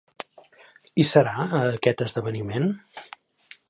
[0.95, 2.71] Hi serà a aquest esdeveniment?